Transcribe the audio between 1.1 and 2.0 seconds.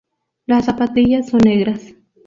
son negras.